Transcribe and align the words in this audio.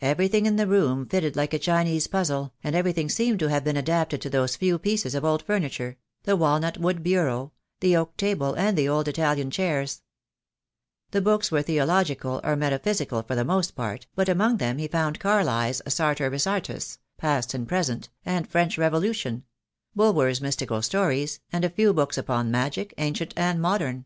Everything 0.00 0.46
in 0.46 0.54
the 0.54 0.66
room 0.68 1.08
fitted 1.08 1.34
like 1.34 1.52
a 1.52 1.58
Chinese 1.58 2.06
puzzle, 2.06 2.52
and 2.62 2.76
everything 2.76 3.08
seemed 3.08 3.40
to 3.40 3.48
have 3.48 3.64
been 3.64 3.76
adapted 3.76 4.22
to 4.22 4.30
those 4.30 4.54
few 4.54 4.74
THE 4.78 4.78
DAY 4.78 4.78
WILL 4.78 4.78
COAIE. 4.78 4.78
I 4.78 4.78
25 4.78 4.82
pieces 5.02 5.14
of 5.16 5.24
old 5.24 5.42
furniture— 5.42 5.98
the 6.22 6.36
walnut 6.36 6.78
wood 6.78 7.02
bureau, 7.02 7.52
the 7.80 7.96
oak 7.96 8.16
table, 8.16 8.54
and 8.54 8.78
the 8.78 8.88
old 8.88 9.08
Italian 9.08 9.50
chairs. 9.50 10.02
The 11.10 11.20
books 11.20 11.50
were 11.50 11.62
theo 11.62 11.84
logical 11.84 12.40
or 12.44 12.54
metaphysical 12.54 13.24
for 13.24 13.34
the 13.34 13.44
most 13.44 13.74
part, 13.74 14.06
but 14.14 14.28
among 14.28 14.58
them 14.58 14.78
he 14.78 14.86
found 14.86 15.18
Carlyle's 15.18 15.82
"Sartor 15.88 16.30
Resartus," 16.30 16.98
"Past 17.18 17.52
and 17.52 17.66
Present," 17.66 18.08
and 18.24 18.48
"French 18.48 18.78
Revolution;" 18.78 19.42
Bulwer's 19.96 20.40
mystical 20.40 20.80
stories, 20.80 21.40
and 21.52 21.64
a 21.64 21.70
few 21.70 21.92
books 21.92 22.16
upon 22.16 22.52
magic, 22.52 22.94
ancient 22.98 23.34
and 23.36 23.60
modern. 23.60 24.04